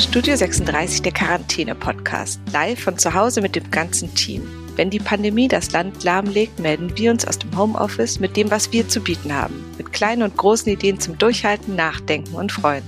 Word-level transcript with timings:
Studio 0.00 0.34
36, 0.34 1.02
der 1.02 1.12
Quarantäne-Podcast. 1.12 2.40
Live 2.54 2.80
von 2.80 2.96
zu 2.96 3.12
Hause 3.12 3.42
mit 3.42 3.54
dem 3.54 3.70
ganzen 3.70 4.12
Team. 4.14 4.42
Wenn 4.74 4.88
die 4.88 4.98
Pandemie 4.98 5.46
das 5.46 5.72
Land 5.72 6.02
lahmlegt, 6.04 6.58
melden 6.58 6.96
wir 6.96 7.10
uns 7.10 7.26
aus 7.26 7.38
dem 7.38 7.54
Homeoffice 7.56 8.18
mit 8.18 8.34
dem, 8.34 8.50
was 8.50 8.72
wir 8.72 8.88
zu 8.88 9.00
bieten 9.00 9.34
haben. 9.34 9.62
Mit 9.76 9.92
kleinen 9.92 10.22
und 10.22 10.38
großen 10.38 10.72
Ideen 10.72 10.98
zum 10.98 11.18
Durchhalten, 11.18 11.76
Nachdenken 11.76 12.34
und 12.34 12.50
Freuen. 12.50 12.82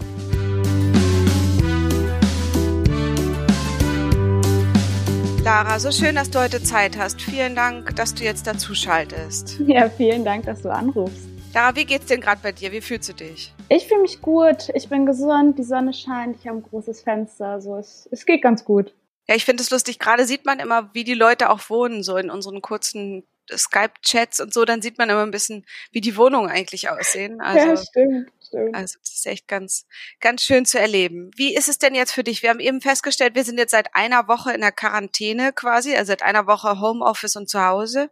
Lara, 5.44 5.79
so 5.80 5.92
schön, 5.92 6.14
dass 6.14 6.30
du 6.30 6.40
heute 6.40 6.62
Zeit 6.62 6.96
hast. 6.96 7.20
Vielen 7.20 7.54
Dank, 7.54 7.94
dass 7.94 8.14
du 8.14 8.24
jetzt 8.24 8.46
dazu 8.46 8.74
schaltest. 8.74 9.60
Ja, 9.66 9.90
vielen 9.90 10.24
Dank, 10.24 10.46
dass 10.46 10.62
du 10.62 10.70
anrufst. 10.72 11.31
Lara, 11.54 11.76
wie 11.76 11.84
geht's 11.84 12.06
denn 12.06 12.22
gerade 12.22 12.40
bei 12.42 12.52
dir? 12.52 12.72
Wie 12.72 12.80
fühlst 12.80 13.10
du 13.10 13.12
dich? 13.12 13.52
Ich 13.68 13.86
fühle 13.86 14.00
mich 14.00 14.22
gut. 14.22 14.70
Ich 14.74 14.88
bin 14.88 15.04
gesund. 15.04 15.58
Die 15.58 15.64
Sonne 15.64 15.93
scheint. 15.93 16.36
Ich 16.40 16.46
habe 16.46 16.58
ein 16.58 16.62
großes 16.62 17.02
Fenster. 17.02 17.48
Also 17.48 17.76
es, 17.76 18.08
es 18.10 18.24
geht 18.24 18.40
ganz 18.40 18.64
gut. 18.64 18.94
Ja, 19.29 19.34
ich 19.34 19.44
finde 19.44 19.62
es 19.62 19.70
lustig. 19.70 19.98
Gerade 19.98 20.24
sieht 20.24 20.46
man 20.46 20.60
immer, 20.60 20.90
wie 20.94 21.04
die 21.04 21.14
Leute 21.14 21.50
auch 21.50 21.68
wohnen, 21.68 22.02
so 22.02 22.16
in 22.16 22.30
unseren 22.30 22.62
kurzen 22.62 23.24
Skype-Chats 23.54 24.40
und 24.40 24.54
so. 24.54 24.64
Dann 24.64 24.80
sieht 24.80 24.96
man 24.96 25.10
immer 25.10 25.22
ein 25.22 25.30
bisschen, 25.30 25.66
wie 25.90 26.00
die 26.00 26.16
Wohnungen 26.16 26.48
eigentlich 26.48 26.88
aussehen. 26.88 27.38
Also, 27.43 27.68
ja, 27.68 27.76
stimmt, 27.76 28.32
stimmt. 28.46 28.74
Also 28.74 28.98
das 29.00 29.12
ist 29.12 29.26
echt 29.26 29.46
ganz, 29.46 29.86
ganz 30.21 30.43
schön 30.43 30.64
zu 30.64 30.80
erleben. 30.80 31.30
Wie 31.36 31.54
ist 31.54 31.68
es 31.68 31.79
denn 31.79 31.94
jetzt 31.94 32.12
für 32.12 32.24
dich? 32.24 32.42
Wir 32.42 32.48
haben 32.48 32.60
eben 32.60 32.80
festgestellt, 32.80 33.34
wir 33.34 33.44
sind 33.44 33.58
jetzt 33.58 33.72
seit 33.72 33.94
einer 33.94 34.27
Woche 34.27 34.52
in 34.55 34.62
der 34.62 34.72
Quarantäne 34.72 35.52
quasi, 35.52 35.94
also 35.94 36.10
seit 36.12 36.22
einer 36.22 36.46
Woche 36.46 36.80
Homeoffice 36.80 37.36
und 37.36 37.50
zu 37.50 37.62
Hause. 37.62 38.10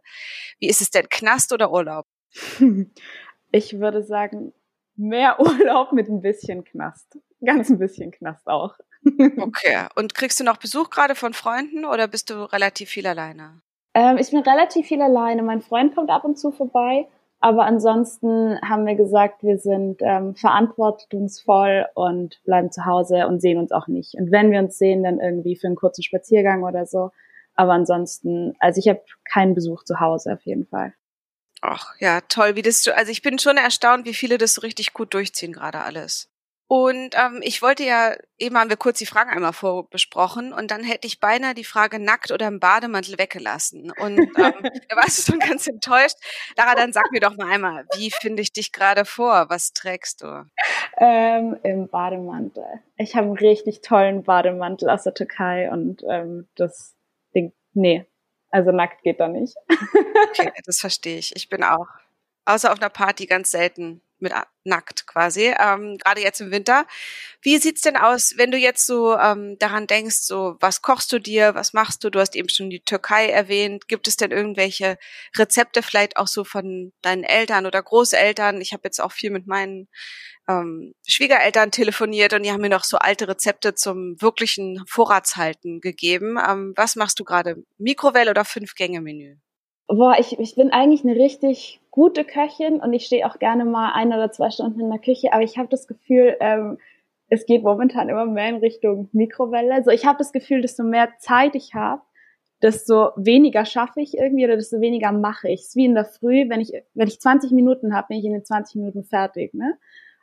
Wie 0.59 0.67
ist 0.67 0.81
es 0.81 0.91
denn? 0.91 1.09
Knast 1.09 1.51
oder 1.53 1.71
Urlaub? 1.71 2.05
Ich 3.51 3.79
würde 3.79 4.03
sagen, 4.03 4.53
mehr 4.95 5.39
Urlaub 5.39 5.91
mit 5.91 6.09
ein 6.09 6.21
bisschen 6.21 6.63
Knast. 6.63 7.17
Ganz 7.43 7.69
ein 7.69 7.79
bisschen 7.79 8.11
Knast 8.11 8.47
auch. 8.47 8.75
Okay. 9.37 9.87
Und 9.95 10.13
kriegst 10.13 10.39
du 10.39 10.43
noch 10.43 10.57
Besuch 10.57 10.91
gerade 10.91 11.15
von 11.15 11.33
Freunden 11.33 11.85
oder 11.85 12.07
bist 12.07 12.29
du 12.29 12.43
relativ 12.53 12.89
viel 12.89 13.07
alleine? 13.07 13.61
Ähm, 13.95 14.17
ich 14.17 14.29
bin 14.29 14.41
relativ 14.41 14.85
viel 14.85 15.01
alleine. 15.01 15.41
Mein 15.41 15.63
Freund 15.63 15.95
kommt 15.95 16.11
ab 16.11 16.23
und 16.23 16.37
zu 16.37 16.51
vorbei. 16.51 17.07
Aber 17.39 17.65
ansonsten 17.65 18.61
haben 18.61 18.85
wir 18.85 18.93
gesagt, 18.93 19.41
wir 19.41 19.57
sind 19.57 20.01
ähm, 20.01 20.35
verantwortungsvoll 20.35 21.87
und 21.95 22.39
bleiben 22.45 22.71
zu 22.71 22.85
Hause 22.85 23.25
und 23.27 23.41
sehen 23.41 23.57
uns 23.57 23.71
auch 23.71 23.87
nicht. 23.87 24.13
Und 24.13 24.31
wenn 24.31 24.51
wir 24.51 24.59
uns 24.59 24.77
sehen, 24.77 25.01
dann 25.01 25.19
irgendwie 25.19 25.55
für 25.55 25.65
einen 25.65 25.75
kurzen 25.75 26.03
Spaziergang 26.03 26.63
oder 26.63 26.85
so. 26.85 27.09
Aber 27.55 27.73
ansonsten, 27.73 28.53
also 28.59 28.77
ich 28.77 28.87
habe 28.87 29.01
keinen 29.25 29.55
Besuch 29.55 29.83
zu 29.83 29.99
Hause 29.99 30.33
auf 30.33 30.41
jeden 30.43 30.67
Fall. 30.67 30.93
Ach 31.61 31.93
ja, 31.99 32.21
toll, 32.21 32.55
wie 32.55 32.63
das, 32.63 32.87
also 32.87 33.11
ich 33.11 33.21
bin 33.21 33.37
schon 33.37 33.57
erstaunt, 33.57 34.05
wie 34.05 34.15
viele 34.15 34.37
das 34.37 34.55
so 34.55 34.61
richtig 34.61 34.93
gut 34.93 35.13
durchziehen 35.13 35.53
gerade 35.53 35.81
alles. 35.81 36.31
Und 36.67 37.15
ähm, 37.15 37.41
ich 37.43 37.61
wollte 37.61 37.83
ja, 37.83 38.15
eben 38.37 38.57
haben 38.57 38.69
wir 38.69 38.77
kurz 38.77 38.97
die 38.97 39.05
Fragen 39.05 39.29
einmal 39.29 39.51
vorbesprochen 39.51 40.53
und 40.53 40.71
dann 40.71 40.85
hätte 40.85 41.05
ich 41.05 41.19
beinahe 41.19 41.53
die 41.53 41.65
Frage 41.65 41.99
nackt 41.99 42.31
oder 42.31 42.47
im 42.47 42.61
Bademantel 42.61 43.19
weggelassen. 43.19 43.91
Und 43.91 44.19
ähm, 44.19 44.27
da 44.87 44.95
warst 44.95 45.19
du 45.19 45.33
schon 45.33 45.39
ganz 45.41 45.67
enttäuscht. 45.67 46.15
Lara, 46.55 46.75
dann 46.75 46.93
sag 46.93 47.11
mir 47.11 47.19
doch 47.19 47.35
mal 47.35 47.51
einmal, 47.51 47.85
wie 47.97 48.09
finde 48.09 48.41
ich 48.41 48.53
dich 48.53 48.71
gerade 48.71 49.03
vor? 49.03 49.47
Was 49.49 49.73
trägst 49.73 50.23
du? 50.23 50.45
Ähm, 50.97 51.57
Im 51.63 51.89
Bademantel. 51.89 52.63
Ich 52.95 53.17
habe 53.17 53.27
einen 53.27 53.37
richtig 53.37 53.81
tollen 53.81 54.23
Bademantel 54.23 54.89
aus 54.89 55.03
der 55.03 55.13
Türkei 55.13 55.69
und 55.69 56.03
ähm, 56.09 56.47
das 56.55 56.95
Ding, 57.35 57.51
nee, 57.73 58.05
also 58.49 58.71
nackt 58.71 59.03
geht 59.03 59.19
da 59.19 59.27
nicht. 59.27 59.57
okay, 60.29 60.51
das 60.65 60.79
verstehe 60.79 61.17
ich. 61.17 61.35
Ich 61.35 61.49
bin 61.49 61.63
auch, 61.63 61.87
außer 62.45 62.71
auf 62.71 62.79
einer 62.79 62.89
Party 62.89 63.25
ganz 63.25 63.51
selten 63.51 64.01
mit 64.21 64.33
nackt 64.63 65.07
quasi, 65.07 65.53
ähm, 65.59 65.97
gerade 65.97 66.21
jetzt 66.21 66.39
im 66.41 66.51
Winter. 66.51 66.85
Wie 67.41 67.57
sieht's 67.57 67.81
denn 67.81 67.97
aus, 67.97 68.33
wenn 68.37 68.51
du 68.51 68.57
jetzt 68.57 68.85
so 68.85 69.17
ähm, 69.17 69.57
daran 69.57 69.87
denkst, 69.87 70.17
so 70.17 70.55
was 70.59 70.83
kochst 70.83 71.11
du 71.11 71.19
dir, 71.19 71.55
was 71.55 71.73
machst 71.73 72.03
du? 72.03 72.11
Du 72.11 72.19
hast 72.19 72.35
eben 72.35 72.49
schon 72.49 72.69
die 72.69 72.81
Türkei 72.81 73.27
erwähnt. 73.29 73.87
Gibt 73.87 74.07
es 74.07 74.17
denn 74.17 74.31
irgendwelche 74.31 74.97
Rezepte 75.35 75.81
vielleicht 75.81 76.17
auch 76.17 76.27
so 76.27 76.43
von 76.43 76.93
deinen 77.01 77.23
Eltern 77.23 77.65
oder 77.65 77.81
Großeltern? 77.81 78.61
Ich 78.61 78.73
habe 78.73 78.83
jetzt 78.85 79.01
auch 79.01 79.11
viel 79.11 79.31
mit 79.31 79.47
meinen 79.47 79.87
ähm, 80.47 80.93
Schwiegereltern 81.07 81.71
telefoniert 81.71 82.33
und 82.33 82.43
die 82.43 82.51
haben 82.51 82.61
mir 82.61 82.69
noch 82.69 82.83
so 82.83 82.97
alte 82.97 83.27
Rezepte 83.27 83.73
zum 83.73 84.21
wirklichen 84.21 84.83
Vorratshalten 84.87 85.81
gegeben. 85.81 86.37
Ähm, 86.37 86.73
was 86.75 86.95
machst 86.95 87.19
du 87.19 87.23
gerade? 87.23 87.63
Mikrowelle 87.79 88.29
oder 88.31 88.45
Fünf-Gänge-Menü? 88.45 89.37
Boah, 89.87 90.15
ich, 90.19 90.39
ich 90.39 90.55
bin 90.55 90.71
eigentlich 90.71 91.03
eine 91.03 91.15
richtig 91.15 91.81
gute 91.91 92.23
Köchin 92.23 92.79
und 92.79 92.93
ich 92.93 93.05
stehe 93.05 93.27
auch 93.27 93.39
gerne 93.39 93.65
mal 93.65 93.91
ein 93.93 94.07
oder 94.07 94.31
zwei 94.31 94.49
Stunden 94.49 94.79
in 94.79 94.89
der 94.89 94.99
Küche, 94.99 95.33
aber 95.33 95.43
ich 95.43 95.57
habe 95.57 95.67
das 95.67 95.87
Gefühl, 95.87 96.37
ähm, 96.39 96.77
es 97.27 97.45
geht 97.45 97.63
momentan 97.63 98.09
immer 98.09 98.25
mehr 98.25 98.49
in 98.49 98.57
Richtung 98.57 99.09
Mikrowelle. 99.13 99.73
Also 99.73 99.91
ich 99.91 100.05
habe 100.05 100.17
das 100.17 100.31
Gefühl, 100.33 100.61
desto 100.61 100.83
mehr 100.83 101.09
Zeit 101.19 101.55
ich 101.55 101.73
habe, 101.73 102.01
desto 102.61 103.11
weniger 103.15 103.65
schaffe 103.65 104.01
ich 104.01 104.17
irgendwie 104.17 104.45
oder 104.45 104.55
desto 104.55 104.81
weniger 104.81 105.11
mache 105.11 105.49
ich. 105.49 105.61
Es 105.61 105.67
ist 105.69 105.75
wie 105.75 105.85
in 105.85 105.95
der 105.95 106.05
Früh, 106.05 106.49
wenn 106.49 106.59
ich, 106.59 106.73
wenn 106.93 107.07
ich 107.07 107.19
20 107.19 107.51
Minuten 107.51 107.95
habe, 107.95 108.09
bin 108.09 108.17
ich 108.17 108.25
in 108.25 108.33
den 108.33 108.45
20 108.45 108.75
Minuten 108.75 109.03
fertig. 109.03 109.53
Ne? 109.53 109.77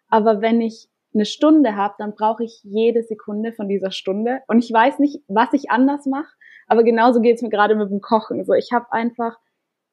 Aber 0.09 0.41
wenn 0.41 0.61
ich 0.61 0.89
eine 1.15 1.25
Stunde 1.25 1.77
habe, 1.77 1.95
dann 1.99 2.15
brauche 2.15 2.45
ich 2.45 2.61
jede 2.63 3.03
Sekunde 3.03 3.53
von 3.53 3.69
dieser 3.69 3.91
Stunde. 3.91 4.41
Und 4.47 4.63
ich 4.63 4.73
weiß 4.73 4.99
nicht, 4.99 5.23
was 5.29 5.53
ich 5.53 5.71
anders 5.71 6.07
mache, 6.07 6.35
aber 6.67 6.85
genauso 6.85 7.21
geht 7.21 7.37
es 7.37 7.43
mir 7.43 7.49
gerade 7.49 7.75
mit 7.75 7.91
dem 7.91 8.01
Kochen. 8.01 8.45
So, 8.45 8.53
ich 8.53 8.71
habe 8.73 8.93
einfach 8.93 9.39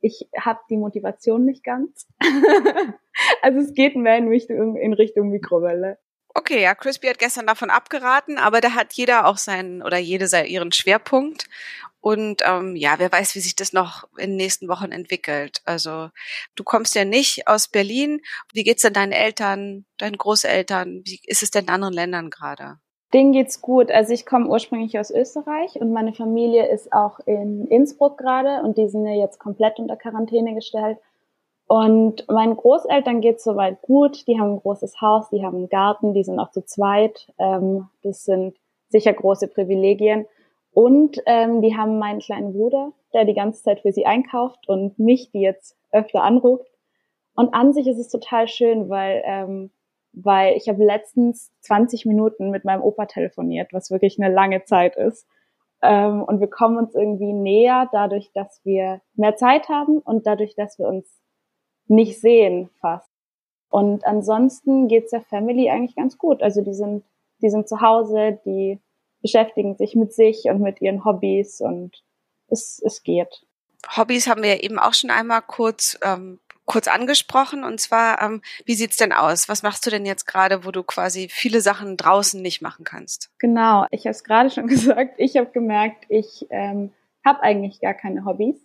ich 0.06 0.30
habe 0.40 0.60
die 0.70 0.78
Motivation 0.78 1.46
nicht 1.46 1.64
ganz. 1.64 2.08
also 3.42 3.60
es 3.60 3.74
geht 3.74 3.96
mehr 3.96 4.18
in 4.18 4.28
Richtung, 4.28 4.78
in 4.78 4.94
Richtung 4.94 5.30
Mikrowelle. 5.30 5.98
Okay, 6.36 6.62
ja, 6.62 6.76
Crispy 6.76 7.08
hat 7.08 7.18
gestern 7.18 7.48
davon 7.48 7.72
abgeraten, 7.72 8.38
aber 8.38 8.62
da 8.62 8.76
hat 8.76 8.94
jeder 8.94 9.26
auch 9.26 9.38
seinen 9.38 9.82
oder 9.82 9.98
jede 9.98 10.28
ihren 10.46 10.72
Schwerpunkt. 10.72 11.50
Und 12.02 12.44
ähm, 12.46 12.76
ja, 12.76 13.00
wer 13.00 13.12
weiß, 13.12 13.34
wie 13.34 13.40
sich 13.40 13.56
das 13.56 13.74
noch 13.74 14.08
in 14.18 14.32
den 14.32 14.36
nächsten 14.36 14.68
Wochen 14.68 14.92
entwickelt. 14.92 15.62
Also 15.66 16.12
du 16.54 16.64
kommst 16.64 16.94
ja 16.94 17.04
nicht 17.04 17.48
aus 17.48 17.68
Berlin. 17.68 18.22
Wie 18.54 18.64
geht's 18.64 18.84
denn 18.84 18.94
deinen 18.94 19.12
Eltern, 19.12 19.86
deinen 19.98 20.18
Großeltern? 20.18 21.02
Wie 21.04 21.20
ist 21.24 21.42
es 21.42 21.50
denn 21.50 21.66
in 21.66 21.72
anderen 21.72 21.96
Ländern 21.96 22.30
gerade? 22.30 22.80
Denen 23.16 23.32
geht's 23.32 23.62
gut. 23.62 23.92
Also 23.92 24.12
ich 24.12 24.26
komme 24.26 24.50
ursprünglich 24.50 25.00
aus 25.00 25.10
Österreich 25.10 25.80
und 25.80 25.94
meine 25.94 26.12
Familie 26.12 26.68
ist 26.68 26.92
auch 26.92 27.22
in 27.26 27.66
Innsbruck 27.68 28.18
gerade 28.18 28.62
und 28.62 28.78
die 28.78 28.90
sind 28.90 29.08
ja 29.08 29.14
jetzt 29.14 29.40
komplett 29.40 29.80
unter 29.80 29.96
Quarantäne 29.96 30.54
gestellt. 30.54 30.98
Und 31.66 32.28
meinen 32.28 32.58
Großeltern 32.58 33.22
geht's 33.22 33.46
soweit 33.46 33.82
gut. 33.82 34.28
Die 34.28 34.38
haben 34.38 34.56
ein 34.56 34.60
großes 34.60 35.00
Haus, 35.00 35.30
die 35.30 35.46
haben 35.46 35.56
einen 35.60 35.70
Garten, 35.70 36.14
die 36.14 36.26
sind 36.26 36.38
auch 36.42 36.52
zu 36.52 36.66
zweit. 36.66 37.32
Ähm, 37.40 37.88
das 38.04 38.26
sind 38.26 38.58
sicher 38.90 39.14
große 39.14 39.48
Privilegien. 39.48 40.26
Und 40.74 41.22
ähm, 41.26 41.62
die 41.62 41.78
haben 41.78 42.00
meinen 42.00 42.20
kleinen 42.20 42.52
Bruder, 42.52 42.92
der 43.14 43.24
die 43.24 43.34
ganze 43.34 43.64
Zeit 43.64 43.80
für 43.80 43.94
sie 43.94 44.06
einkauft 44.06 44.68
und 44.68 45.00
mich, 45.00 45.32
die 45.32 45.40
jetzt 45.40 45.78
öfter 45.94 46.22
anruft. 46.22 46.68
Und 47.34 47.54
an 47.54 47.72
sich 47.72 47.88
ist 47.88 47.98
es 47.98 48.10
total 48.10 48.50
schön, 48.50 48.90
weil 48.90 49.24
ähm, 49.26 49.72
weil 50.16 50.56
ich 50.56 50.70
habe 50.70 50.84
letztens 50.84 51.52
20 51.62 52.06
Minuten 52.06 52.50
mit 52.50 52.64
meinem 52.64 52.82
Opa 52.82 53.06
telefoniert, 53.06 53.74
was 53.74 53.92
wirklich 53.92 54.18
eine 54.20 54.34
lange 54.34 54.64
Zeit 54.64 54.96
ist. 54.96 55.28
Ähm, 55.82 56.24
und 56.24 56.40
wir 56.40 56.50
kommen 56.50 56.78
uns 56.78 56.96
irgendwie 56.96 57.34
näher 57.34 57.90
dadurch, 57.92 58.32
dass 58.34 58.62
wir 58.64 59.02
mehr 59.16 59.36
Zeit 59.36 59.68
haben 59.70 60.00
und 60.00 60.26
dadurch, 60.26 60.56
dass 60.56 60.80
wir 60.80 60.88
uns 60.88 61.06
nicht 61.88 62.20
sehen 62.20 62.70
fast. 62.80 63.10
Und 63.70 64.06
ansonsten 64.06 64.88
geht's 64.88 65.12
der 65.12 65.22
Family 65.22 65.70
eigentlich 65.70 65.96
ganz 65.96 66.18
gut. 66.18 66.42
Also 66.42 66.62
die 66.62 66.74
sind, 66.74 67.04
die 67.42 67.50
sind 67.50 67.68
zu 67.68 67.82
Hause, 67.82 68.40
die 68.46 68.80
beschäftigen 69.22 69.76
sich 69.76 69.96
mit 69.96 70.14
sich 70.14 70.46
und 70.46 70.62
mit 70.62 70.82
ihren 70.82 71.04
Hobbys 71.04 71.60
und 71.60 72.04
es, 72.48 72.82
es 72.86 73.04
geht. 73.04 73.46
Hobbys 73.98 74.28
haben 74.28 74.44
wir 74.44 74.64
eben 74.64 74.80
auch 74.80 74.94
schon 74.94 75.10
einmal 75.10 75.42
kurz 75.42 75.98
ähm, 76.04 76.40
kurz 76.66 76.88
angesprochen. 76.88 77.64
Und 77.64 77.80
zwar, 77.80 78.22
ähm, 78.22 78.42
wie 78.66 78.76
sieht's 78.76 78.98
denn 78.98 79.14
aus? 79.14 79.48
Was 79.50 79.64
machst 79.64 79.86
du 79.86 79.90
denn 79.90 80.06
jetzt 80.06 80.26
gerade, 80.26 80.66
wo 80.66 80.72
du 80.72 80.84
quasi 80.84 81.30
viele 81.30 81.62
Sachen 81.62 81.98
draußen 81.98 82.42
nicht 82.42 82.62
machen 82.62 82.84
kannst? 82.84 83.32
Genau, 83.40 83.86
ich 83.92 84.02
habe 84.02 84.12
es 84.12 84.24
gerade 84.24 84.50
schon 84.52 84.68
gesagt. 84.68 85.16
Ich 85.18 85.38
habe 85.38 85.52
gemerkt, 85.52 86.06
ich 86.10 86.46
ähm, 86.50 86.92
habe 87.26 87.42
eigentlich 87.42 87.80
gar 87.82 87.94
keine 87.94 88.26
Hobbys. 88.26 88.58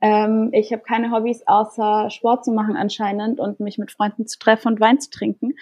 Ähm, 0.00 0.50
ich 0.52 0.72
habe 0.72 0.82
keine 0.82 1.10
Hobbys 1.10 1.42
außer 1.46 2.10
Sport 2.10 2.44
zu 2.44 2.52
machen 2.52 2.76
anscheinend 2.76 3.40
und 3.40 3.60
mich 3.60 3.78
mit 3.78 3.90
Freunden 3.90 4.26
zu 4.26 4.38
treffen 4.38 4.68
und 4.68 4.80
Wein 4.80 5.00
zu 5.00 5.10
trinken. 5.10 5.54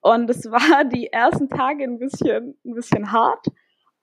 Und 0.00 0.28
es 0.30 0.44
war 0.50 0.84
die 0.84 1.12
ersten 1.12 1.48
Tage 1.48 1.84
ein 1.84 1.98
bisschen, 1.98 2.58
ein 2.64 2.74
bisschen 2.74 3.12
hart. 3.12 3.46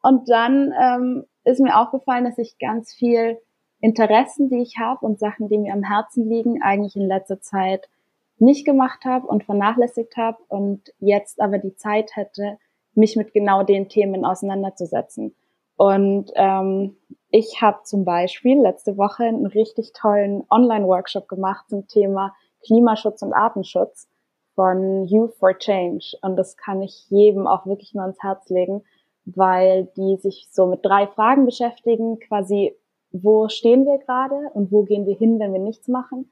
Und 0.02 0.30
dann 0.30 0.74
ähm, 0.80 1.26
ist 1.44 1.60
mir 1.60 1.78
aufgefallen, 1.78 2.24
dass 2.24 2.38
ich 2.38 2.58
ganz 2.60 2.94
viel 2.94 3.38
Interessen, 3.82 4.50
die 4.50 4.62
ich 4.62 4.78
habe 4.80 5.06
und 5.06 5.20
Sachen, 5.20 5.50
die 5.50 5.58
mir 5.58 5.74
am 5.74 5.84
Herzen 5.84 6.30
liegen, 6.30 6.62
eigentlich 6.62 6.96
in 6.96 7.08
letzter 7.08 7.42
Zeit 7.42 7.90
nicht 8.38 8.66
gemacht 8.66 9.06
habe 9.06 9.28
und 9.28 9.44
vernachlässigt 9.44 10.18
habe 10.18 10.38
und 10.48 10.94
jetzt 11.00 11.42
aber 11.42 11.58
die 11.58 11.76
Zeit 11.76 12.16
hätte, 12.16 12.58
mich 12.94 13.16
mit 13.16 13.34
genau 13.34 13.64
den 13.64 13.90
Themen 13.90 14.26
auseinanderzusetzen. 14.26 15.36
Und 15.78 16.32
ähm, 16.36 16.98
ich 17.30 17.62
habe 17.62 17.80
zum 17.84 18.06
Beispiel 18.06 18.60
letzte 18.60 18.98
Woche 18.98 19.24
einen 19.24 19.46
richtig 19.46 19.94
tollen 19.94 20.44
Online-Workshop 20.50 21.28
gemacht 21.28 21.70
zum 21.70 21.88
Thema 21.88 22.36
Klimaschutz 22.64 23.22
und 23.22 23.34
Artenschutz 23.34 24.08
von 24.56 25.06
Youth 25.06 25.34
for 25.36 25.58
Change. 25.58 26.18
Und 26.22 26.36
das 26.36 26.58
kann 26.58 26.82
ich 26.82 27.10
jedem 27.10 27.48
auch 27.48 27.66
wirklich 27.66 27.94
nur 27.94 28.04
ans 28.04 28.22
Herz 28.22 28.50
legen, 28.50 28.84
weil 29.26 29.86
die 29.98 30.18
sich 30.18 30.50
so 30.52 30.68
mit 30.68 30.86
drei 30.86 31.08
Fragen 31.08 31.46
beschäftigen, 31.46 32.20
quasi, 32.20 32.76
wo 33.12 33.50
stehen 33.50 33.86
wir 33.86 33.98
gerade 34.00 34.50
und 34.54 34.72
wo 34.72 34.84
gehen 34.84 35.06
wir 35.06 35.16
hin, 35.16 35.40
wenn 35.40 35.54
wir 35.54 35.60
nichts 35.60 35.88
machen? 35.88 36.32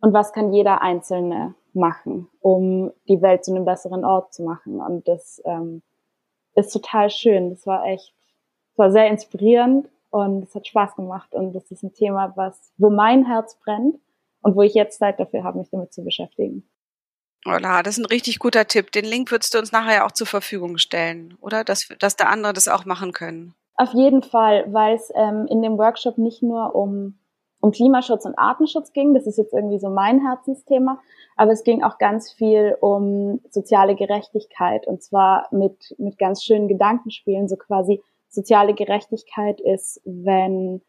Und 0.00 0.12
was 0.12 0.32
kann 0.32 0.52
jeder 0.52 0.82
Einzelne 0.82 1.54
machen, 1.74 2.28
um 2.40 2.92
die 3.08 3.22
Welt 3.22 3.44
zu 3.44 3.54
einem 3.54 3.64
besseren 3.64 4.04
Ort 4.04 4.34
zu 4.34 4.42
machen? 4.42 4.80
Und 4.80 5.06
das 5.06 5.40
ähm, 5.44 5.82
ist 6.54 6.72
total 6.72 7.10
schön. 7.10 7.50
Das 7.50 7.66
war 7.66 7.84
echt, 7.86 8.12
das 8.70 8.78
war 8.78 8.90
sehr 8.90 9.08
inspirierend 9.08 9.88
und 10.10 10.42
es 10.42 10.54
hat 10.54 10.66
Spaß 10.66 10.96
gemacht. 10.96 11.34
Und 11.34 11.52
das 11.52 11.70
ist 11.70 11.82
ein 11.82 11.94
Thema, 11.94 12.32
was, 12.36 12.72
wo 12.76 12.90
mein 12.90 13.26
Herz 13.26 13.56
brennt 13.64 13.96
und 14.42 14.56
wo 14.56 14.62
ich 14.62 14.74
jetzt 14.74 14.98
Zeit 14.98 15.20
dafür 15.20 15.44
habe, 15.44 15.58
mich 15.58 15.70
damit 15.70 15.92
zu 15.92 16.02
beschäftigen. 16.02 16.68
Ola, 17.44 17.82
das 17.82 17.98
ist 17.98 18.04
ein 18.04 18.06
richtig 18.06 18.38
guter 18.38 18.66
Tipp. 18.66 18.92
Den 18.92 19.04
Link 19.04 19.30
würdest 19.30 19.54
du 19.54 19.58
uns 19.58 19.72
nachher 19.72 20.06
auch 20.06 20.12
zur 20.12 20.28
Verfügung 20.28 20.78
stellen, 20.78 21.36
oder? 21.40 21.64
Dass, 21.64 21.88
dass 21.98 22.16
da 22.16 22.26
andere 22.26 22.52
das 22.52 22.68
auch 22.68 22.84
machen 22.84 23.12
können. 23.12 23.54
Auf 23.82 23.94
jeden 23.94 24.22
Fall, 24.22 24.72
weil 24.72 24.94
es 24.94 25.10
ähm, 25.16 25.46
in 25.48 25.60
dem 25.60 25.76
Workshop 25.76 26.16
nicht 26.16 26.40
nur 26.40 26.72
um, 26.76 27.18
um 27.60 27.72
Klimaschutz 27.72 28.24
und 28.24 28.38
Artenschutz 28.38 28.92
ging, 28.92 29.12
das 29.12 29.26
ist 29.26 29.38
jetzt 29.38 29.52
irgendwie 29.52 29.80
so 29.80 29.90
mein 29.90 30.24
Herzensthema, 30.24 31.00
aber 31.36 31.50
es 31.50 31.64
ging 31.64 31.82
auch 31.82 31.98
ganz 31.98 32.30
viel 32.30 32.76
um 32.80 33.40
soziale 33.50 33.96
Gerechtigkeit 33.96 34.86
und 34.86 35.02
zwar 35.02 35.48
mit, 35.50 35.96
mit 35.98 36.16
ganz 36.16 36.44
schönen 36.44 36.68
Gedankenspielen, 36.68 37.48
so 37.48 37.56
quasi 37.56 38.00
soziale 38.28 38.72
Gerechtigkeit 38.72 39.60
ist, 39.60 40.00
wenn 40.04 40.80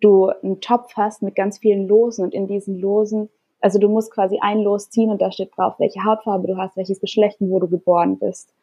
du 0.00 0.28
einen 0.28 0.60
Topf 0.60 0.94
hast 0.94 1.22
mit 1.22 1.34
ganz 1.34 1.58
vielen 1.58 1.88
Losen 1.88 2.22
und 2.22 2.32
in 2.32 2.46
diesen 2.46 2.78
Losen 2.78 3.28
also 3.60 3.78
du 3.78 3.88
musst 3.88 4.12
quasi 4.12 4.38
ein 4.40 4.60
Los 4.60 4.90
ziehen 4.90 5.10
und 5.10 5.20
da 5.20 5.30
steht 5.30 5.50
drauf, 5.56 5.74
welche 5.78 6.04
Hautfarbe 6.04 6.46
du 6.46 6.56
hast, 6.56 6.76
welches 6.76 7.00
Geschlecht 7.00 7.40
und 7.40 7.50
wo 7.50 7.58
du 7.58 7.68
geboren 7.68 8.18
bist. 8.18 8.54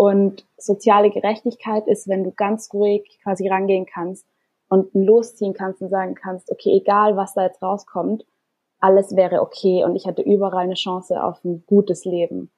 Und 0.00 0.46
soziale 0.56 1.10
Gerechtigkeit 1.10 1.86
ist, 1.86 2.08
wenn 2.08 2.24
du 2.24 2.30
ganz 2.30 2.72
ruhig 2.72 3.18
quasi 3.22 3.48
rangehen 3.48 3.84
kannst 3.84 4.26
und 4.70 4.94
ein 4.94 5.04
Los 5.04 5.36
ziehen 5.36 5.52
kannst 5.52 5.82
und 5.82 5.90
sagen 5.90 6.14
kannst, 6.14 6.50
okay, 6.50 6.74
egal 6.74 7.18
was 7.18 7.34
da 7.34 7.42
jetzt 7.42 7.62
rauskommt, 7.62 8.24
alles 8.78 9.14
wäre 9.14 9.42
okay 9.42 9.84
und 9.84 9.96
ich 9.96 10.06
hatte 10.06 10.22
überall 10.22 10.64
eine 10.64 10.72
Chance 10.72 11.22
auf 11.22 11.44
ein 11.44 11.64
gutes 11.66 12.06
Leben. 12.06 12.50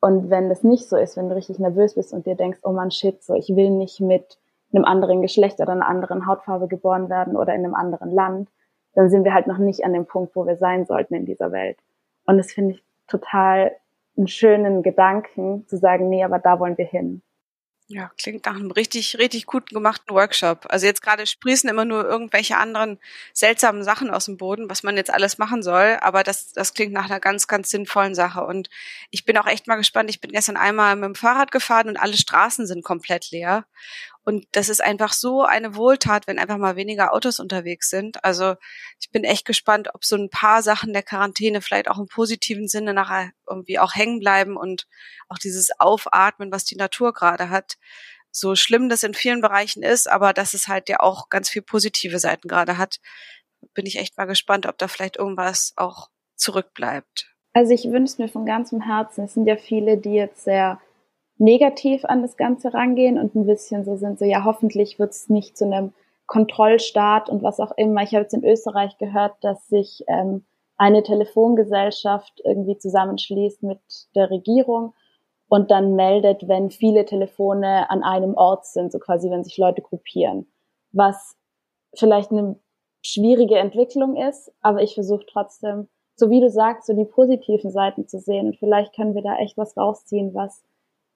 Und 0.00 0.30
wenn 0.30 0.48
das 0.48 0.62
nicht 0.62 0.88
so 0.88 0.96
ist, 0.96 1.16
wenn 1.16 1.28
du 1.28 1.34
richtig 1.34 1.58
nervös 1.58 1.96
bist 1.96 2.12
und 2.12 2.26
dir 2.26 2.36
denkst, 2.36 2.60
oh 2.62 2.70
man, 2.70 2.92
shit, 2.92 3.24
so, 3.24 3.34
ich 3.34 3.48
will 3.48 3.70
nicht 3.70 3.98
mit 3.98 4.38
einem 4.72 4.84
anderen 4.84 5.20
Geschlecht 5.20 5.58
oder 5.58 5.72
einer 5.72 5.88
anderen 5.88 6.28
Hautfarbe 6.28 6.68
geboren 6.68 7.10
werden 7.10 7.36
oder 7.36 7.56
in 7.56 7.64
einem 7.64 7.74
anderen 7.74 8.12
Land, 8.12 8.50
dann 8.94 9.10
sind 9.10 9.24
wir 9.24 9.34
halt 9.34 9.48
noch 9.48 9.58
nicht 9.58 9.84
an 9.84 9.94
dem 9.94 10.06
Punkt, 10.06 10.36
wo 10.36 10.46
wir 10.46 10.56
sein 10.56 10.86
sollten 10.86 11.16
in 11.16 11.26
dieser 11.26 11.50
Welt. 11.50 11.78
Und 12.24 12.38
das 12.38 12.52
finde 12.52 12.74
ich 12.74 12.84
total 13.08 13.72
einen 14.18 14.28
schönen 14.28 14.82
Gedanken, 14.82 15.66
zu 15.68 15.78
sagen, 15.78 16.08
nee, 16.08 16.24
aber 16.24 16.38
da 16.38 16.60
wollen 16.60 16.76
wir 16.76 16.86
hin. 16.86 17.22
Ja, 17.90 18.10
klingt 18.20 18.44
nach 18.44 18.54
einem 18.54 18.70
richtig, 18.70 19.16
richtig 19.18 19.46
guten 19.46 19.74
gemachten 19.74 20.14
Workshop. 20.14 20.66
Also 20.68 20.84
jetzt 20.84 21.00
gerade 21.00 21.24
sprießen 21.24 21.70
immer 21.70 21.86
nur 21.86 22.04
irgendwelche 22.04 22.58
anderen 22.58 22.98
seltsamen 23.32 23.82
Sachen 23.82 24.10
aus 24.10 24.26
dem 24.26 24.36
Boden, 24.36 24.68
was 24.68 24.82
man 24.82 24.98
jetzt 24.98 25.10
alles 25.10 25.38
machen 25.38 25.62
soll. 25.62 25.96
Aber 26.02 26.22
das, 26.22 26.52
das 26.52 26.74
klingt 26.74 26.92
nach 26.92 27.06
einer 27.06 27.18
ganz, 27.18 27.46
ganz 27.46 27.70
sinnvollen 27.70 28.14
Sache. 28.14 28.44
Und 28.44 28.68
ich 29.10 29.24
bin 29.24 29.38
auch 29.38 29.46
echt 29.46 29.68
mal 29.68 29.76
gespannt. 29.76 30.10
Ich 30.10 30.20
bin 30.20 30.32
gestern 30.32 30.58
einmal 30.58 30.96
mit 30.96 31.06
dem 31.06 31.14
Fahrrad 31.14 31.50
gefahren 31.50 31.88
und 31.88 31.96
alle 31.96 32.18
Straßen 32.18 32.66
sind 32.66 32.84
komplett 32.84 33.30
leer. 33.30 33.64
Und 34.28 34.46
das 34.52 34.68
ist 34.68 34.84
einfach 34.84 35.14
so 35.14 35.40
eine 35.40 35.74
Wohltat, 35.74 36.26
wenn 36.26 36.38
einfach 36.38 36.58
mal 36.58 36.76
weniger 36.76 37.14
Autos 37.14 37.40
unterwegs 37.40 37.88
sind. 37.88 38.22
Also 38.24 38.56
ich 39.00 39.10
bin 39.10 39.24
echt 39.24 39.46
gespannt, 39.46 39.88
ob 39.94 40.04
so 40.04 40.16
ein 40.16 40.28
paar 40.28 40.62
Sachen 40.62 40.92
der 40.92 41.02
Quarantäne 41.02 41.62
vielleicht 41.62 41.88
auch 41.88 41.96
im 41.96 42.08
positiven 42.08 42.68
Sinne 42.68 42.92
nachher 42.92 43.30
irgendwie 43.48 43.78
auch 43.78 43.94
hängen 43.94 44.20
bleiben 44.20 44.58
und 44.58 44.86
auch 45.30 45.38
dieses 45.38 45.70
Aufatmen, 45.80 46.52
was 46.52 46.66
die 46.66 46.76
Natur 46.76 47.14
gerade 47.14 47.48
hat. 47.48 47.78
So 48.30 48.54
schlimm 48.54 48.90
das 48.90 49.02
in 49.02 49.14
vielen 49.14 49.40
Bereichen 49.40 49.82
ist, 49.82 50.10
aber 50.10 50.34
dass 50.34 50.52
es 50.52 50.68
halt 50.68 50.90
ja 50.90 51.00
auch 51.00 51.30
ganz 51.30 51.48
viel 51.48 51.62
positive 51.62 52.18
Seiten 52.18 52.48
gerade 52.48 52.76
hat, 52.76 52.98
bin 53.72 53.86
ich 53.86 53.98
echt 53.98 54.18
mal 54.18 54.26
gespannt, 54.26 54.66
ob 54.66 54.76
da 54.76 54.88
vielleicht 54.88 55.16
irgendwas 55.16 55.72
auch 55.76 56.10
zurückbleibt. 56.36 57.34
Also 57.54 57.72
ich 57.72 57.84
wünsche 57.84 58.20
mir 58.20 58.28
von 58.28 58.44
ganzem 58.44 58.82
Herzen, 58.82 59.24
es 59.24 59.32
sind 59.32 59.46
ja 59.46 59.56
viele, 59.56 59.96
die 59.96 60.12
jetzt 60.12 60.44
sehr 60.44 60.82
negativ 61.38 62.04
an 62.04 62.22
das 62.22 62.36
Ganze 62.36 62.74
rangehen 62.74 63.18
und 63.18 63.34
ein 63.34 63.46
bisschen 63.46 63.84
so 63.84 63.96
sind, 63.96 64.18
so 64.18 64.24
ja, 64.24 64.44
hoffentlich 64.44 64.98
wird 64.98 65.12
es 65.12 65.28
nicht 65.28 65.56
zu 65.56 65.64
einem 65.64 65.92
Kontrollstaat 66.26 67.30
und 67.30 67.42
was 67.42 67.58
auch 67.60 67.72
immer. 67.76 68.02
Ich 68.02 68.12
habe 68.12 68.22
jetzt 68.22 68.34
in 68.34 68.44
Österreich 68.44 68.98
gehört, 68.98 69.32
dass 69.40 69.66
sich 69.68 70.04
ähm, 70.08 70.44
eine 70.76 71.02
Telefongesellschaft 71.02 72.40
irgendwie 72.44 72.76
zusammenschließt 72.76 73.62
mit 73.62 73.80
der 74.14 74.30
Regierung 74.30 74.94
und 75.48 75.70
dann 75.70 75.94
meldet, 75.94 76.46
wenn 76.46 76.70
viele 76.70 77.04
Telefone 77.04 77.90
an 77.90 78.02
einem 78.02 78.34
Ort 78.34 78.66
sind, 78.66 78.92
so 78.92 78.98
quasi, 78.98 79.30
wenn 79.30 79.44
sich 79.44 79.56
Leute 79.56 79.80
gruppieren. 79.80 80.46
Was 80.92 81.36
vielleicht 81.94 82.30
eine 82.30 82.56
schwierige 83.02 83.58
Entwicklung 83.58 84.16
ist, 84.16 84.52
aber 84.60 84.82
ich 84.82 84.94
versuche 84.94 85.24
trotzdem, 85.26 85.88
so 86.14 86.30
wie 86.30 86.40
du 86.40 86.50
sagst, 86.50 86.86
so 86.86 86.94
die 86.94 87.04
positiven 87.04 87.70
Seiten 87.70 88.06
zu 88.06 88.18
sehen. 88.18 88.48
Und 88.48 88.58
vielleicht 88.58 88.94
können 88.94 89.14
wir 89.14 89.22
da 89.22 89.36
echt 89.38 89.56
was 89.56 89.76
rausziehen, 89.76 90.34
was 90.34 90.62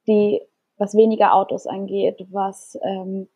die, 0.06 0.40
was 0.76 0.94
weniger 0.96 1.34
Autos 1.34 1.66
angeht, 1.66 2.26
was, 2.30 2.78
ähm, 2.82 3.28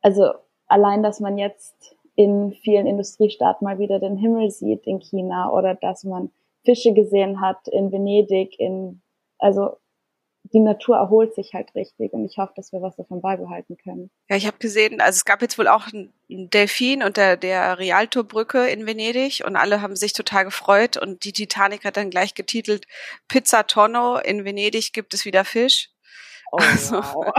also 0.00 0.32
allein, 0.66 1.02
dass 1.02 1.20
man 1.20 1.38
jetzt 1.38 1.96
in 2.14 2.52
vielen 2.52 2.86
Industriestaaten 2.86 3.64
mal 3.64 3.78
wieder 3.78 3.98
den 3.98 4.16
Himmel 4.16 4.50
sieht 4.50 4.86
in 4.86 5.00
China 5.00 5.50
oder 5.52 5.74
dass 5.74 6.04
man 6.04 6.30
Fische 6.64 6.92
gesehen 6.92 7.40
hat 7.40 7.68
in 7.68 7.90
Venedig, 7.92 8.58
in, 8.58 9.00
also 9.38 9.76
die 10.52 10.60
Natur 10.60 10.96
erholt 10.96 11.34
sich 11.34 11.52
halt 11.54 11.74
richtig 11.74 12.12
und 12.12 12.24
ich 12.24 12.38
hoffe, 12.38 12.52
dass 12.56 12.72
wir 12.72 12.82
was 12.82 12.96
davon 12.96 13.20
beibehalten 13.20 13.76
können. 13.76 14.10
Ja, 14.28 14.36
ich 14.36 14.46
habe 14.46 14.58
gesehen, 14.58 15.00
also 15.00 15.16
es 15.16 15.24
gab 15.24 15.42
jetzt 15.42 15.58
wohl 15.58 15.68
auch 15.68 15.86
einen 15.92 16.12
Delfin 16.28 17.02
unter 17.02 17.36
der 17.36 17.78
Rialto-Brücke 17.78 18.68
in 18.68 18.86
Venedig 18.86 19.42
und 19.46 19.56
alle 19.56 19.80
haben 19.80 19.96
sich 19.96 20.12
total 20.12 20.44
gefreut 20.44 20.96
und 20.96 21.24
die 21.24 21.32
Titanic 21.32 21.84
hat 21.84 21.96
dann 21.96 22.10
gleich 22.10 22.34
getitelt 22.34 22.86
Pizza 23.28 23.66
Tonno, 23.66 24.18
in 24.18 24.44
Venedig 24.44 24.92
gibt 24.92 25.14
es 25.14 25.24
wieder 25.24 25.44
Fisch. 25.44 25.90
Oh, 26.52 26.58
also, 26.58 26.96
wow. 26.96 27.32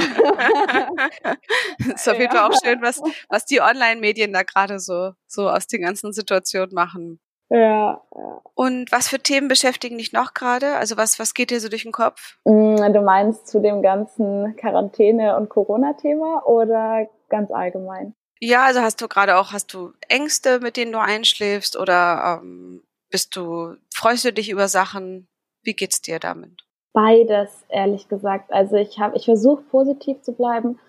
ist 1.96 2.08
auf 2.08 2.18
jeden 2.18 2.32
Fall 2.32 2.50
auch 2.50 2.58
schön, 2.64 2.82
was, 2.82 3.02
was 3.30 3.46
die 3.46 3.62
Online-Medien 3.62 4.32
da 4.32 4.44
gerade 4.44 4.80
so, 4.80 5.12
so 5.28 5.50
aus 5.50 5.68
den 5.68 5.82
ganzen 5.82 6.14
Situationen 6.14 6.74
machen. 6.74 7.20
Ja, 7.50 8.02
ja. 8.16 8.42
Und 8.56 8.92
was 8.94 9.10
für 9.10 9.20
Themen 9.20 9.50
beschäftigen 9.50 9.98
dich 9.98 10.14
noch 10.14 10.34
gerade? 10.34 10.78
Also 10.78 10.96
was, 10.96 11.20
was 11.20 11.34
geht 11.34 11.52
dir 11.52 11.60
so 11.60 11.68
durch 11.68 11.84
den 11.84 11.92
Kopf? 11.92 12.38
Mm, 12.46 12.94
du 12.94 13.02
meinst 13.02 13.48
zu 13.48 13.60
dem 13.60 13.82
ganzen 13.82 14.56
Quarantäne- 14.56 15.36
und 15.36 15.50
Corona-Thema 15.50 16.46
oder 16.46 17.10
ganz 17.28 17.52
allgemein? 17.52 18.16
Ja, 18.40 18.66
also 18.66 18.82
hast 18.82 19.02
du 19.02 19.10
gerade 19.10 19.36
auch, 19.36 19.52
hast 19.52 19.74
du 19.74 19.92
Ängste, 20.08 20.62
mit 20.62 20.78
denen 20.78 20.94
du 20.94 21.00
einschläfst 21.00 21.78
oder 21.78 22.40
ähm, 22.42 22.84
bist 23.10 23.36
du, 23.36 23.76
freust 23.94 24.24
du 24.24 24.32
dich 24.32 24.50
über 24.50 24.70
Sachen? 24.70 25.28
Wie 25.62 25.74
geht's 25.74 26.02
dir 26.02 26.20
damit? 26.20 26.64
Beides, 26.94 27.66
ehrlich 27.70 28.08
gesagt. 28.08 28.52
Also 28.52 28.76
ich 28.76 29.00
habe, 29.00 29.16
ich 29.18 29.26
versuche 29.26 29.64
positiv 29.64 30.22
zu 30.22 30.34
bleiben 30.34 30.80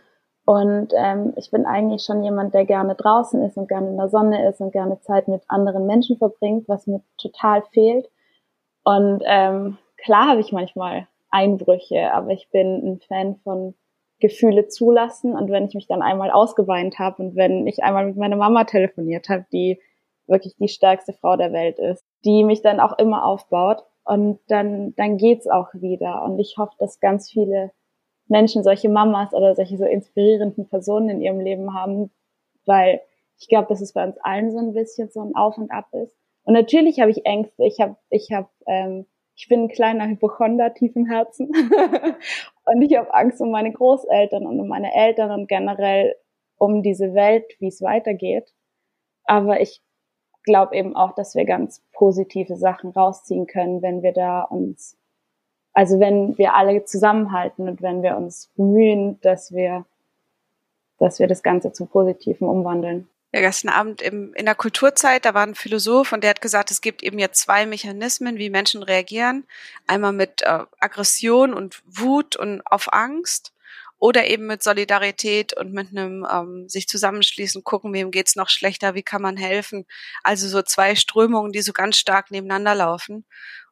und 0.45 0.93
ähm, 0.97 1.33
ich 1.37 1.51
bin 1.51 1.67
eigentlich 1.67 2.03
schon 2.03 2.23
jemand, 2.25 2.55
der 2.55 2.65
gerne 2.65 2.95
draußen 2.95 3.43
ist 3.43 3.57
und 3.57 3.69
gerne 3.69 3.89
in 3.89 3.97
der 3.97 4.09
Sonne 4.09 4.49
ist 4.49 4.61
und 4.61 4.73
gerne 4.73 5.01
Zeit 5.01 5.29
mit 5.29 5.43
anderen 5.49 5.87
Menschen 5.87 6.19
verbringt, 6.19 6.69
was 6.69 6.87
mir 6.87 7.03
total 7.17 7.63
fehlt. 7.73 8.11
Und 8.85 9.23
ähm, 9.25 9.79
klar 9.97 10.29
habe 10.31 10.41
ich 10.41 10.53
manchmal 10.53 11.07
Einbrüche, 11.31 12.13
aber 12.13 12.31
ich 12.31 12.51
bin 12.51 12.95
ein 12.95 13.01
Fan 13.01 13.37
von 13.45 13.75
Gefühle 14.19 14.69
zulassen 14.69 15.35
und 15.35 15.51
wenn 15.51 15.67
ich 15.67 15.75
mich 15.75 15.89
dann 15.89 16.03
einmal 16.03 16.31
ausgeweint 16.31 16.99
habe 16.99 17.23
und 17.23 17.37
wenn 17.37 17.67
ich 17.67 17.83
einmal 17.83 18.07
mit 18.07 18.17
meiner 18.17 18.37
Mama 18.37 18.65
telefoniert 18.65 19.29
habe, 19.29 19.47
die 19.53 19.81
wirklich 20.27 20.55
die 20.57 20.69
stärkste 20.69 21.13
Frau 21.13 21.37
der 21.37 21.53
Welt 21.53 21.79
ist, 21.79 22.05
die 22.25 22.45
mich 22.45 22.63
dann 22.63 22.79
auch 22.79 22.99
immer 22.99 23.25
aufbaut, 23.25 23.85
und 24.05 24.41
dann, 24.49 24.95
dann 24.97 25.17
geht's 25.17 25.47
auch 25.47 25.69
wieder. 25.75 26.23
Und 26.25 26.39
ich 26.39 26.57
hoffe, 26.59 26.75
dass 26.79 27.01
ganz 27.01 27.31
viele 27.31 27.71
Menschen 28.27 28.63
solche 28.63 28.89
Mamas 28.89 29.33
oder 29.33 29.55
solche 29.55 29.77
so 29.77 29.85
inspirierenden 29.85 30.69
Personen 30.69 31.09
in 31.09 31.21
ihrem 31.21 31.41
Leben 31.41 31.75
haben, 31.75 32.11
weil 32.65 33.01
ich 33.39 33.49
glaube, 33.49 33.69
dass 33.69 33.81
es 33.81 33.93
bei 33.93 34.05
uns 34.05 34.17
allen 34.23 34.51
so 34.51 34.59
ein 34.59 34.73
bisschen 34.73 35.11
so 35.11 35.21
ein 35.21 35.35
Auf 35.35 35.59
und 35.59 35.71
Ab 35.71 35.89
ist. 35.93 36.17
Und 36.45 36.55
natürlich 36.55 37.01
habe 37.01 37.11
ich 37.11 37.25
Ängste. 37.25 37.65
Ich 37.65 37.81
habe, 37.81 37.97
ich 38.11 38.33
habe, 38.33 38.49
ähm, 38.67 39.07
ich 39.35 39.49
bin 39.49 39.65
ein 39.65 39.69
kleiner 39.69 40.09
Hypochonder 40.09 40.75
tief 40.75 40.95
im 40.97 41.07
Herzen 41.07 41.51
und 42.65 42.83
ich 42.83 42.97
habe 42.97 43.13
Angst 43.15 43.41
um 43.41 43.51
meine 43.51 43.73
Großeltern 43.73 44.47
und 44.47 44.61
um 44.61 44.69
meine 44.69 44.95
Eltern 44.95 45.31
und 45.31 45.49
generell 45.49 46.15
um 46.59 46.83
diese 46.83 47.15
Welt, 47.15 47.45
wie 47.59 47.69
es 47.69 47.83
weitergeht. 47.83 48.53
Aber 49.25 49.61
ich 49.61 49.83
glaube 50.43 50.77
eben 50.77 50.97
auch, 50.97 51.15
dass 51.15 51.35
wir 51.35 51.45
ganz 51.45 51.83
positive 51.93 52.57
Sachen 52.57 52.91
rausziehen 52.91 53.47
können, 53.47 53.83
wenn 53.83 54.03
wir 54.03 54.13
da 54.13 54.43
uns, 54.43 54.97
also 55.73 56.01
wenn 56.01 56.37
wir 56.39 56.55
alle 56.55 56.85
zusammenhalten 56.85 57.69
und 57.69 57.83
wenn 57.83 58.03
wir 58.03 58.17
uns 58.17 58.51
bemühen, 58.57 59.21
dass 59.23 59.53
wir, 59.53 59.85
dass 60.99 61.19
wir 61.19 61.27
das 61.27 61.43
Ganze 61.43 61.73
zum 61.73 61.89
Positiven 61.89 62.49
umwandeln. 62.49 63.09
Ja, 63.35 63.41
gestern 63.41 63.71
Abend 63.71 64.03
im, 64.03 64.35
in 64.35 64.45
der 64.45 64.55
Kulturzeit, 64.55 65.25
da 65.25 65.33
war 65.33 65.43
ein 65.47 65.55
Philosoph 65.55 66.13
und 66.13 66.23
der 66.23 66.31
hat 66.31 66.43
gesagt, 66.43 66.71
es 66.71 66.83
gibt 66.83 67.03
eben 67.03 67.19
jetzt 67.19 67.41
zwei 67.41 67.65
Mechanismen, 67.65 68.37
wie 68.37 68.51
Menschen 68.51 68.83
reagieren. 68.83 69.45
Einmal 69.87 70.13
mit 70.13 70.43
äh, 70.43 70.65
Aggression 70.81 71.55
und 71.55 71.83
Wut 71.87 72.37
und 72.37 72.61
auf 72.67 72.93
Angst 72.93 73.55
oder 74.03 74.27
eben 74.27 74.49
mit 74.49 74.65
Solidarität 74.65 75.57
und 75.57 75.73
mit 75.73 75.91
einem 75.91 76.27
ähm, 76.29 76.69
sich 76.69 76.89
zusammenschließen, 76.89 77.63
gucken, 77.63 77.93
wem 77.93 78.11
geht's 78.11 78.35
noch 78.35 78.49
schlechter, 78.49 78.97
wie 78.97 79.05
kann 79.05 79.23
man 79.23 79.37
helfen. 79.37 79.85
Also 80.25 80.49
so 80.49 80.61
zwei 80.61 80.97
Strömungen, 80.97 81.53
die 81.53 81.63
so 81.63 81.73
ganz 81.73 81.99
stark 81.99 82.33
nebeneinander 82.33 82.75
laufen. 82.75 83.25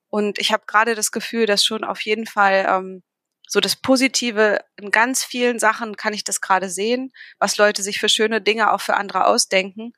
Und 0.08 0.38
ich 0.38 0.52
habe 0.52 0.62
gerade 0.68 0.94
das 0.94 1.10
Gefühl, 1.10 1.46
dass 1.46 1.64
schon 1.64 1.82
auf 1.82 2.00
jeden 2.02 2.26
Fall 2.26 2.64
ähm, 2.68 3.02
so 3.48 3.58
das 3.58 3.74
Positive 3.74 4.60
in 4.76 4.92
ganz 4.92 5.24
vielen 5.24 5.58
Sachen 5.58 5.96
kann 5.96 6.12
ich 6.12 6.22
das 6.22 6.40
gerade 6.40 6.70
sehen, 6.70 7.10
was 7.40 7.56
Leute 7.56 7.82
sich 7.82 7.98
für 7.98 8.08
schöne 8.08 8.40
Dinge 8.40 8.72
auch 8.72 8.80
für 8.80 8.94
andere 8.96 9.26
ausdenken. 9.26 9.94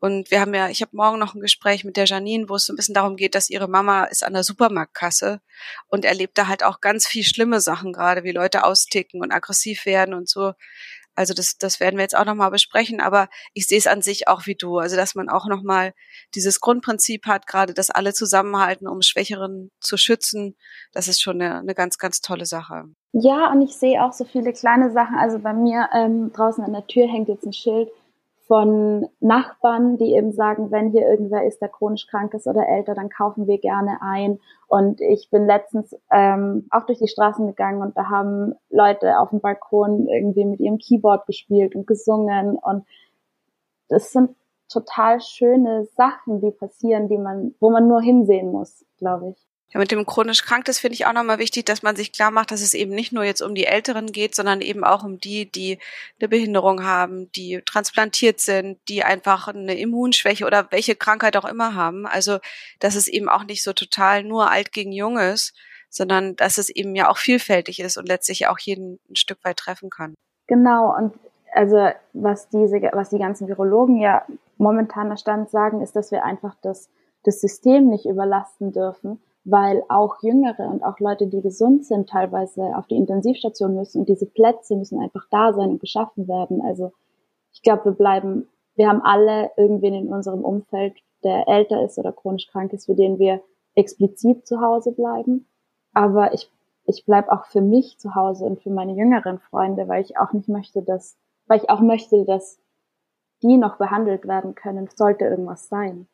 Und 0.00 0.30
wir 0.30 0.40
haben 0.40 0.54
ja, 0.54 0.68
ich 0.68 0.80
habe 0.80 0.96
morgen 0.96 1.18
noch 1.18 1.34
ein 1.34 1.40
Gespräch 1.40 1.84
mit 1.84 1.96
der 1.96 2.04
Janine, 2.04 2.48
wo 2.48 2.54
es 2.54 2.66
so 2.66 2.72
ein 2.72 2.76
bisschen 2.76 2.94
darum 2.94 3.16
geht, 3.16 3.34
dass 3.34 3.50
ihre 3.50 3.68
Mama 3.68 4.04
ist 4.04 4.22
an 4.22 4.32
der 4.32 4.44
Supermarktkasse 4.44 5.40
und 5.88 6.04
erlebt 6.04 6.38
da 6.38 6.46
halt 6.46 6.62
auch 6.62 6.80
ganz 6.80 7.06
viel 7.06 7.24
schlimme 7.24 7.60
Sachen 7.60 7.92
gerade, 7.92 8.22
wie 8.22 8.32
Leute 8.32 8.64
austicken 8.64 9.20
und 9.20 9.32
aggressiv 9.32 9.86
werden 9.86 10.14
und 10.14 10.28
so. 10.28 10.52
Also 11.18 11.34
das, 11.34 11.58
das 11.58 11.80
werden 11.80 11.96
wir 11.96 12.02
jetzt 12.02 12.16
auch 12.16 12.24
nochmal 12.24 12.52
besprechen, 12.52 13.00
aber 13.00 13.28
ich 13.52 13.66
sehe 13.66 13.78
es 13.78 13.88
an 13.88 14.02
sich 14.02 14.28
auch 14.28 14.46
wie 14.46 14.54
du. 14.54 14.78
Also 14.78 14.94
dass 14.94 15.16
man 15.16 15.28
auch 15.28 15.46
nochmal 15.46 15.92
dieses 16.36 16.60
Grundprinzip 16.60 17.26
hat, 17.26 17.48
gerade 17.48 17.74
dass 17.74 17.90
alle 17.90 18.14
zusammenhalten, 18.14 18.86
um 18.86 19.02
Schwächeren 19.02 19.72
zu 19.80 19.96
schützen, 19.96 20.54
das 20.92 21.08
ist 21.08 21.20
schon 21.20 21.42
eine, 21.42 21.58
eine 21.58 21.74
ganz, 21.74 21.98
ganz 21.98 22.20
tolle 22.20 22.46
Sache. 22.46 22.84
Ja, 23.10 23.50
und 23.50 23.62
ich 23.62 23.74
sehe 23.74 24.00
auch 24.04 24.12
so 24.12 24.24
viele 24.24 24.52
kleine 24.52 24.92
Sachen. 24.92 25.16
Also 25.16 25.40
bei 25.40 25.52
mir 25.52 25.88
ähm, 25.92 26.30
draußen 26.32 26.62
an 26.62 26.72
der 26.72 26.86
Tür 26.86 27.08
hängt 27.08 27.28
jetzt 27.28 27.44
ein 27.44 27.52
Schild, 27.52 27.88
von 28.48 29.06
Nachbarn, 29.20 29.98
die 29.98 30.14
eben 30.14 30.32
sagen, 30.32 30.70
wenn 30.70 30.90
hier 30.90 31.06
irgendwer 31.06 31.46
ist, 31.46 31.60
der 31.60 31.68
chronisch 31.68 32.06
krank 32.06 32.32
ist 32.32 32.46
oder 32.46 32.66
älter, 32.66 32.94
dann 32.94 33.10
kaufen 33.10 33.46
wir 33.46 33.58
gerne 33.58 33.98
ein. 34.00 34.40
Und 34.66 35.02
ich 35.02 35.28
bin 35.30 35.46
letztens 35.46 35.94
ähm, 36.10 36.66
auch 36.70 36.86
durch 36.86 36.98
die 36.98 37.08
Straßen 37.08 37.46
gegangen 37.46 37.82
und 37.82 37.96
da 37.96 38.08
haben 38.08 38.54
Leute 38.70 39.18
auf 39.18 39.30
dem 39.30 39.40
Balkon 39.40 40.08
irgendwie 40.08 40.46
mit 40.46 40.60
ihrem 40.60 40.78
Keyboard 40.78 41.26
gespielt 41.26 41.76
und 41.76 41.86
gesungen. 41.86 42.56
Und 42.56 42.86
das 43.88 44.12
sind 44.12 44.34
total 44.70 45.20
schöne 45.20 45.84
Sachen, 45.96 46.40
die 46.40 46.50
passieren, 46.50 47.08
die 47.08 47.18
man, 47.18 47.54
wo 47.60 47.70
man 47.70 47.86
nur 47.86 48.00
hinsehen 48.00 48.50
muss, 48.50 48.84
glaube 48.96 49.28
ich. 49.28 49.46
Ja, 49.70 49.80
mit 49.80 49.90
dem 49.90 50.06
chronisch 50.06 50.44
krank, 50.44 50.64
das 50.64 50.78
finde 50.78 50.94
ich 50.94 51.04
auch 51.04 51.12
nochmal 51.12 51.38
wichtig, 51.38 51.66
dass 51.66 51.82
man 51.82 51.94
sich 51.94 52.12
klar 52.12 52.30
macht, 52.30 52.52
dass 52.52 52.62
es 52.62 52.72
eben 52.72 52.94
nicht 52.94 53.12
nur 53.12 53.24
jetzt 53.24 53.42
um 53.42 53.54
die 53.54 53.66
Älteren 53.66 54.12
geht, 54.12 54.34
sondern 54.34 54.62
eben 54.62 54.82
auch 54.82 55.04
um 55.04 55.18
die, 55.18 55.50
die 55.50 55.78
eine 56.18 56.28
Behinderung 56.28 56.84
haben, 56.84 57.30
die 57.32 57.60
transplantiert 57.66 58.40
sind, 58.40 58.78
die 58.88 59.04
einfach 59.04 59.48
eine 59.48 59.78
Immunschwäche 59.78 60.46
oder 60.46 60.68
welche 60.70 60.96
Krankheit 60.96 61.36
auch 61.36 61.44
immer 61.44 61.74
haben. 61.74 62.06
Also, 62.06 62.38
dass 62.80 62.94
es 62.94 63.08
eben 63.08 63.28
auch 63.28 63.44
nicht 63.44 63.62
so 63.62 63.74
total 63.74 64.24
nur 64.24 64.50
alt 64.50 64.72
gegen 64.72 64.90
jung 64.90 65.18
ist, 65.18 65.52
sondern 65.90 66.34
dass 66.36 66.56
es 66.56 66.70
eben 66.70 66.94
ja 66.96 67.10
auch 67.10 67.18
vielfältig 67.18 67.80
ist 67.80 67.98
und 67.98 68.08
letztlich 68.08 68.46
auch 68.46 68.58
jeden 68.58 68.98
ein 69.10 69.16
Stück 69.16 69.44
weit 69.44 69.58
treffen 69.58 69.90
kann. 69.90 70.14
Genau. 70.46 70.96
Und 70.96 71.12
also, 71.52 71.90
was 72.14 72.48
diese, 72.48 72.80
was 72.92 73.10
die 73.10 73.18
ganzen 73.18 73.48
Virologen 73.48 73.98
ja 73.98 74.24
momentan 74.56 75.14
Stand 75.18 75.50
sagen, 75.50 75.82
ist, 75.82 75.94
dass 75.94 76.10
wir 76.10 76.24
einfach 76.24 76.54
das, 76.62 76.88
das 77.24 77.42
System 77.42 77.90
nicht 77.90 78.06
überlasten 78.06 78.72
dürfen 78.72 79.20
weil 79.50 79.82
auch 79.88 80.22
Jüngere 80.22 80.68
und 80.68 80.82
auch 80.82 80.98
Leute, 80.98 81.26
die 81.26 81.40
gesund 81.40 81.86
sind, 81.86 82.08
teilweise 82.08 82.76
auf 82.76 82.86
die 82.86 82.96
Intensivstation 82.96 83.74
müssen 83.74 84.00
und 84.00 84.08
diese 84.08 84.26
Plätze 84.26 84.76
müssen 84.76 85.00
einfach 85.00 85.26
da 85.30 85.52
sein 85.52 85.70
und 85.70 85.80
geschaffen 85.80 86.28
werden. 86.28 86.60
Also 86.60 86.92
ich 87.52 87.62
glaube, 87.62 87.86
wir 87.86 87.92
bleiben, 87.92 88.48
wir 88.74 88.88
haben 88.88 89.00
alle 89.02 89.50
irgendwen 89.56 89.94
in 89.94 90.08
unserem 90.08 90.44
Umfeld, 90.44 90.94
der 91.24 91.48
älter 91.48 91.82
ist 91.82 91.98
oder 91.98 92.12
chronisch 92.12 92.46
krank 92.48 92.72
ist, 92.72 92.86
für 92.86 92.94
den 92.94 93.18
wir 93.18 93.40
explizit 93.74 94.46
zu 94.46 94.60
Hause 94.60 94.92
bleiben. 94.92 95.46
Aber 95.94 96.34
ich, 96.34 96.50
ich 96.84 97.04
bleib 97.06 97.28
auch 97.28 97.46
für 97.46 97.62
mich 97.62 97.98
zu 97.98 98.14
Hause 98.14 98.44
und 98.44 98.62
für 98.62 98.70
meine 98.70 98.92
jüngeren 98.92 99.38
Freunde, 99.38 99.88
weil 99.88 100.02
ich 100.02 100.18
auch 100.18 100.32
nicht 100.32 100.48
möchte, 100.48 100.82
dass, 100.82 101.16
weil 101.46 101.58
ich 101.58 101.70
auch 101.70 101.80
möchte, 101.80 102.24
dass 102.24 102.60
die 103.42 103.56
noch 103.56 103.78
behandelt 103.78 104.26
werden 104.28 104.54
können, 104.54 104.88
sollte 104.94 105.24
irgendwas 105.24 105.68
sein. 105.68 106.06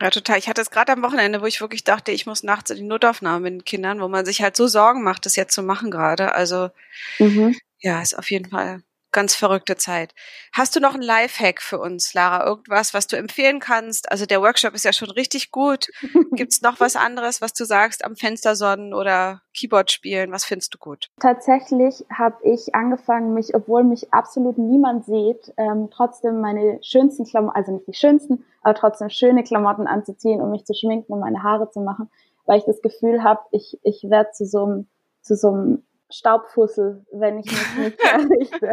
Ja, 0.00 0.10
total. 0.10 0.38
Ich 0.38 0.48
hatte 0.48 0.60
es 0.60 0.70
gerade 0.70 0.92
am 0.92 1.02
Wochenende, 1.02 1.40
wo 1.40 1.46
ich 1.46 1.60
wirklich 1.60 1.82
dachte, 1.82 2.12
ich 2.12 2.26
muss 2.26 2.42
nachts 2.42 2.70
in 2.70 2.76
die 2.76 2.82
Notaufnahme 2.82 3.40
mit 3.40 3.52
den 3.52 3.64
Kindern, 3.64 4.00
wo 4.00 4.08
man 4.08 4.26
sich 4.26 4.42
halt 4.42 4.56
so 4.56 4.66
Sorgen 4.66 5.02
macht, 5.02 5.24
das 5.24 5.36
jetzt 5.36 5.54
zu 5.54 5.62
machen 5.62 5.90
gerade. 5.90 6.34
Also 6.34 6.70
mhm. 7.18 7.56
ja, 7.80 8.02
ist 8.02 8.18
auf 8.18 8.30
jeden 8.30 8.50
Fall 8.50 8.82
ganz 9.16 9.34
verrückte 9.34 9.76
Zeit. 9.76 10.14
Hast 10.52 10.76
du 10.76 10.80
noch 10.80 10.92
einen 10.92 11.02
Lifehack 11.02 11.62
für 11.62 11.80
uns, 11.80 12.12
Lara? 12.12 12.46
Irgendwas, 12.46 12.92
was 12.92 13.06
du 13.06 13.16
empfehlen 13.16 13.60
kannst? 13.60 14.12
Also 14.12 14.26
der 14.26 14.42
Workshop 14.42 14.74
ist 14.74 14.84
ja 14.84 14.92
schon 14.92 15.10
richtig 15.10 15.50
gut. 15.50 15.88
Gibt's 16.32 16.60
noch 16.60 16.80
was 16.80 16.96
anderes, 16.96 17.40
was 17.40 17.54
du 17.54 17.64
sagst, 17.64 18.04
am 18.04 18.14
Fenster 18.14 18.54
sonnen 18.54 18.92
oder 18.92 19.40
Keyboard 19.56 19.90
spielen? 19.90 20.32
Was 20.32 20.44
findest 20.44 20.74
du 20.74 20.78
gut? 20.78 21.08
Tatsächlich 21.18 22.04
habe 22.12 22.36
ich 22.44 22.74
angefangen, 22.74 23.32
mich, 23.32 23.54
obwohl 23.54 23.84
mich 23.84 24.12
absolut 24.12 24.58
niemand 24.58 25.06
sieht, 25.06 25.50
ähm, 25.56 25.88
trotzdem 25.90 26.42
meine 26.42 26.78
schönsten 26.82 27.24
Klamotten, 27.24 27.56
also 27.56 27.72
nicht 27.72 27.88
die 27.88 27.94
schönsten, 27.94 28.44
aber 28.62 28.74
trotzdem 28.74 29.08
schöne 29.08 29.44
Klamotten 29.44 29.86
anzuziehen, 29.86 30.42
um 30.42 30.50
mich 30.50 30.66
zu 30.66 30.74
schminken, 30.74 31.10
um 31.14 31.20
meine 31.20 31.42
Haare 31.42 31.70
zu 31.70 31.80
machen, 31.80 32.10
weil 32.44 32.58
ich 32.58 32.66
das 32.66 32.82
Gefühl 32.82 33.22
habe, 33.22 33.40
ich, 33.50 33.78
ich 33.82 34.04
werde 34.10 34.32
zu 34.32 34.44
so 34.44 34.64
einem 34.64 34.86
zu 35.26 35.34
so 35.34 35.48
einem 35.48 35.82
Staubfussel, 36.10 37.04
wenn 37.12 37.38
ich 37.38 37.46
mich 37.46 37.76
nicht 37.78 38.00
verrichte. 38.00 38.72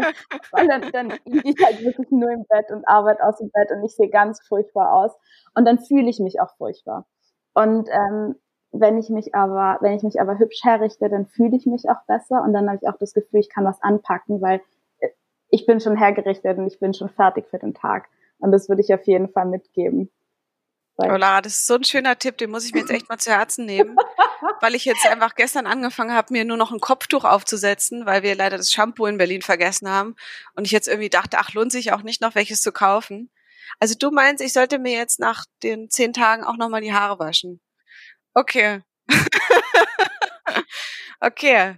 Weil 0.51 0.67
dann, 0.67 0.91
dann 0.91 1.13
liege 1.25 1.49
ich 1.49 1.65
halt 1.65 1.83
wirklich 1.83 2.11
nur 2.11 2.29
im 2.31 2.45
Bett 2.45 2.71
und 2.71 2.87
arbeite 2.87 3.23
aus 3.23 3.37
dem 3.37 3.49
Bett 3.51 3.71
und 3.71 3.83
ich 3.83 3.95
sehe 3.95 4.09
ganz 4.09 4.39
furchtbar 4.47 4.93
aus. 4.93 5.11
Und 5.55 5.65
dann 5.65 5.79
fühle 5.79 6.09
ich 6.09 6.19
mich 6.19 6.39
auch 6.39 6.55
furchtbar. 6.57 7.05
Und 7.53 7.89
ähm, 7.89 8.35
wenn 8.71 8.97
ich 8.97 9.09
mich 9.09 9.35
aber, 9.35 9.77
wenn 9.81 9.93
ich 9.93 10.03
mich 10.03 10.19
aber 10.19 10.39
hübsch 10.39 10.63
herrichte, 10.63 11.09
dann 11.09 11.27
fühle 11.27 11.55
ich 11.55 11.65
mich 11.65 11.89
auch 11.89 12.03
besser 12.07 12.43
und 12.43 12.53
dann 12.53 12.67
habe 12.67 12.79
ich 12.81 12.89
auch 12.89 12.97
das 12.97 13.13
Gefühl, 13.13 13.39
ich 13.39 13.49
kann 13.49 13.65
was 13.65 13.81
anpacken, 13.81 14.41
weil 14.41 14.61
äh, 14.99 15.09
ich 15.49 15.65
bin 15.65 15.79
schon 15.79 15.95
hergerichtet 15.95 16.57
und 16.57 16.67
ich 16.67 16.79
bin 16.79 16.93
schon 16.93 17.09
fertig 17.09 17.47
für 17.49 17.59
den 17.59 17.73
Tag. 17.73 18.07
Und 18.39 18.51
das 18.51 18.69
würde 18.69 18.81
ich 18.81 18.93
auf 18.93 19.05
jeden 19.05 19.29
Fall 19.29 19.45
mitgeben. 19.45 20.09
Oh 20.95 21.05
Lara, 21.07 21.41
das 21.41 21.53
ist 21.53 21.65
so 21.65 21.73
ein 21.75 21.83
schöner 21.83 22.19
Tipp, 22.19 22.37
den 22.37 22.51
muss 22.51 22.65
ich 22.65 22.73
mir 22.73 22.81
jetzt 22.81 22.91
echt 22.91 23.09
mal 23.09 23.17
zu 23.17 23.31
Herzen 23.31 23.65
nehmen, 23.65 23.97
weil 24.61 24.75
ich 24.75 24.85
jetzt 24.85 25.05
einfach 25.07 25.33
gestern 25.33 25.65
angefangen 25.65 26.13
habe, 26.13 26.31
mir 26.31 26.45
nur 26.45 26.57
noch 26.57 26.71
ein 26.71 26.79
Kopftuch 26.79 27.23
aufzusetzen, 27.23 28.05
weil 28.05 28.21
wir 28.21 28.35
leider 28.35 28.57
das 28.57 28.71
Shampoo 28.71 29.07
in 29.07 29.17
Berlin 29.17 29.41
vergessen 29.41 29.89
haben 29.89 30.15
und 30.55 30.65
ich 30.65 30.71
jetzt 30.71 30.87
irgendwie 30.87 31.09
dachte, 31.09 31.39
ach, 31.39 31.53
lohnt 31.53 31.71
sich 31.71 31.93
auch 31.93 32.03
nicht 32.03 32.21
noch 32.21 32.35
welches 32.35 32.61
zu 32.61 32.71
kaufen. 32.71 33.31
Also 33.79 33.95
du 33.97 34.11
meinst, 34.11 34.43
ich 34.43 34.53
sollte 34.53 34.77
mir 34.77 34.95
jetzt 34.95 35.19
nach 35.19 35.45
den 35.63 35.89
zehn 35.89 36.13
Tagen 36.13 36.43
auch 36.43 36.57
nochmal 36.57 36.81
die 36.81 36.93
Haare 36.93 37.17
waschen. 37.17 37.59
Okay. 38.35 38.81
okay. 41.19 41.77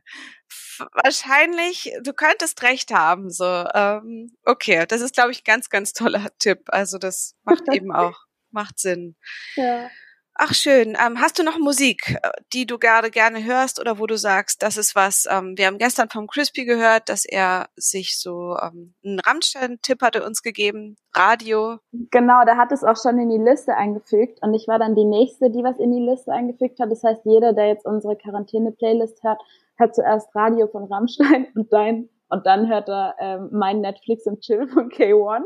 Wahrscheinlich, 0.91 1.93
du 2.01 2.12
könntest 2.12 2.62
recht 2.63 2.91
haben, 2.91 3.29
so. 3.29 3.45
Ähm, 3.74 4.36
okay, 4.43 4.86
das 4.86 5.00
ist, 5.00 5.15
glaube 5.15 5.31
ich, 5.31 5.45
ganz, 5.45 5.69
ganz 5.69 5.93
toller 5.93 6.27
Tipp. 6.38 6.63
Also 6.67 6.98
das 6.98 7.36
macht 7.43 7.63
eben 7.72 7.93
auch 7.93 8.25
macht 8.55 8.79
Sinn. 8.79 9.15
Ja. 9.55 9.89
Ach 10.38 10.53
schön. 10.53 10.97
Ähm, 11.01 11.21
hast 11.21 11.39
du 11.39 11.43
noch 11.43 11.57
Musik, 11.59 12.19
äh, 12.21 12.29
die 12.51 12.65
du 12.65 12.77
gerade 12.77 13.09
gerne 13.09 13.45
hörst 13.45 13.79
oder 13.79 14.00
wo 14.00 14.05
du 14.05 14.17
sagst, 14.17 14.63
das 14.63 14.75
ist 14.75 14.93
was? 14.93 15.25
Ähm, 15.31 15.57
wir 15.57 15.65
haben 15.65 15.77
gestern 15.77 16.09
vom 16.09 16.27
Crispy 16.27 16.65
gehört, 16.65 17.07
dass 17.07 17.24
er 17.24 17.67
sich 17.77 18.19
so 18.19 18.57
ähm, 18.62 18.93
einen 19.05 19.21
Rammstein-Tipp 19.21 20.01
hatte 20.01 20.25
uns 20.25 20.41
gegeben, 20.41 20.97
Radio. 21.15 21.77
Genau, 22.12 22.43
der 22.43 22.57
hat 22.57 22.74
es 22.74 22.83
auch 22.83 22.97
schon 23.01 23.17
in 23.17 23.29
die 23.29 23.38
Liste 23.38 23.77
eingefügt 23.77 24.39
und 24.41 24.53
ich 24.53 24.67
war 24.67 24.77
dann 24.77 24.93
die 24.93 25.05
nächste, 25.05 25.50
die 25.50 25.63
was 25.63 25.79
in 25.79 25.93
die 25.93 26.05
Liste 26.05 26.33
eingefügt 26.33 26.81
hat. 26.81 26.91
Das 26.91 27.01
heißt, 27.01 27.21
jeder, 27.24 27.53
der 27.53 27.69
jetzt 27.69 27.85
unsere 27.85 28.17
Quarantäne-Playlist 28.17 29.24
hört, 29.24 29.41
hört 29.77 29.95
zuerst 29.95 30.35
Radio 30.35 30.67
von 30.67 30.83
Rammstein 30.83 31.47
und 31.55 31.71
dein 31.71 32.09
und 32.27 32.45
dann 32.45 32.67
hört 32.67 32.89
er 32.89 33.15
ähm, 33.19 33.50
mein 33.53 33.81
Netflix 33.81 34.25
und 34.25 34.41
Chill 34.41 34.67
von 34.67 34.89
K1. 34.89 35.43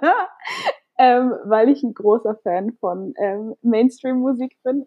ähm, 0.98 1.34
weil 1.44 1.68
ich 1.68 1.82
ein 1.82 1.94
großer 1.94 2.36
Fan 2.42 2.76
von 2.80 3.14
ähm, 3.18 3.54
Mainstream-Musik 3.62 4.56
bin. 4.62 4.86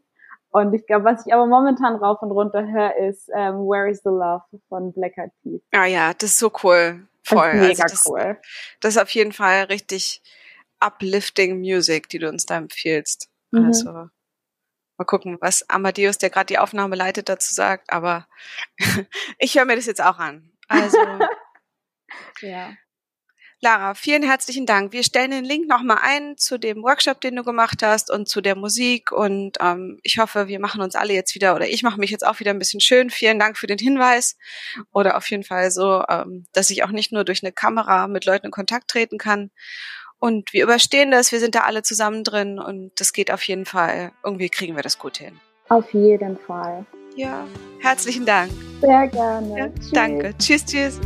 Und 0.50 0.74
ich 0.74 0.86
glaube, 0.88 1.06
was 1.06 1.26
ich 1.26 1.34
aber 1.34 1.46
momentan 1.48 1.96
rauf 1.96 2.22
und 2.22 2.32
runter 2.32 2.66
höre, 2.66 2.96
ist 3.10 3.30
ähm, 3.36 3.56
Where 3.68 3.90
is 3.90 4.02
the 4.04 4.10
Love 4.10 4.44
von 4.70 4.94
Black 4.94 5.18
Eyed 5.18 5.32
Peas. 5.44 5.62
Ah 5.74 5.86
ja, 5.86 6.14
das 6.14 6.32
ist 6.32 6.40
so 6.40 6.52
cool. 6.64 7.08
Voll. 7.24 7.52
Das 7.52 7.56
ist 7.56 7.68
mega 7.68 7.84
also 7.84 7.96
das, 7.96 8.06
cool. 8.08 8.38
Das 8.80 8.96
ist 8.96 9.02
auf 9.02 9.10
jeden 9.10 9.34
Fall 9.34 9.64
richtig 9.66 10.22
uplifting 10.80 11.60
Music, 11.60 12.08
die 12.10 12.20
du 12.20 12.30
uns 12.30 12.46
da 12.46 12.58
empfiehlst. 12.58 13.30
Mhm. 13.52 13.66
Also 13.66 13.92
mal 13.92 15.06
gucken, 15.06 15.38
was 15.42 15.70
Amadeus, 15.70 16.18
der 16.18 16.30
gerade 16.30 16.48
die 16.48 16.58
Aufnahme 16.58 16.96
leitet, 16.96 17.28
dazu 17.28 17.54
sagt. 17.54 17.92
Aber 17.92 18.28
ich 19.40 19.58
höre 19.58 19.66
mir 19.66 19.76
das 19.76 19.88
jetzt 19.88 20.02
auch 20.02 20.20
an. 20.20 20.52
Also 20.68 20.98
ja. 22.42 22.74
Lara, 23.62 23.94
vielen 23.94 24.24
herzlichen 24.24 24.66
Dank. 24.66 24.92
Wir 24.92 25.04
stellen 25.04 25.32
den 25.32 25.46
Link 25.46 25.68
nochmal 25.68 26.00
ein 26.02 26.38
zu 26.38 26.60
dem 26.60 26.84
Workshop, 26.84 27.22
den 27.22 27.36
du 27.36 27.44
gemacht 27.44 27.82
hast 27.82 28.12
und 28.12 28.28
zu 28.28 28.42
der 28.42 28.56
Musik. 28.56 29.12
Und 29.12 29.58
ähm, 29.62 30.00
ich 30.04 30.20
hoffe, 30.20 30.48
wir 30.48 30.60
machen 30.60 30.82
uns 30.82 30.96
alle 30.96 31.14
jetzt 31.14 31.36
wieder, 31.36 31.56
oder 31.56 31.68
ich 31.68 31.82
mache 31.82 32.00
mich 32.00 32.12
jetzt 32.12 32.26
auch 32.26 32.40
wieder 32.40 32.52
ein 32.52 32.60
bisschen 32.60 32.82
schön. 32.82 33.10
Vielen 33.10 33.40
Dank 33.40 33.58
für 33.58 33.68
den 33.68 33.78
Hinweis. 33.78 34.38
Oder 34.92 35.18
auf 35.18 35.30
jeden 35.30 35.44
Fall 35.44 35.72
so, 35.72 36.04
ähm, 36.10 36.46
dass 36.54 36.70
ich 36.70 36.84
auch 36.84 36.92
nicht 36.92 37.12
nur 37.12 37.24
durch 37.24 37.44
eine 37.44 37.52
Kamera 37.54 38.08
mit 38.08 38.26
Leuten 38.26 38.48
in 38.48 38.52
Kontakt 38.52 38.90
treten 38.90 39.18
kann. 39.18 39.52
Und 40.20 40.54
wir 40.54 40.64
überstehen 40.64 41.12
das, 41.12 41.32
wir 41.32 41.40
sind 41.40 41.56
da 41.56 41.62
alle 41.62 41.84
zusammen 41.84 42.24
drin 42.24 42.60
und 42.60 42.92
das 43.00 43.14
geht 43.14 43.32
auf 43.32 43.44
jeden 43.44 43.66
Fall. 43.66 44.12
Irgendwie 44.24 44.50
kriegen 44.50 44.76
wir 44.76 44.84
das 44.84 44.98
gut 44.98 45.18
hin. 45.18 45.40
Auf 45.70 45.94
jeden 45.94 46.38
Fall. 46.38 46.86
Ja, 47.16 47.48
herzlichen 47.80 48.26
Dank. 48.26 48.52
Sehr 48.82 49.08
gerne. 49.08 49.58
Ja, 49.58 49.70
danke. 49.94 50.34
Tschüss, 50.38 50.66
tschüss. 50.66 51.00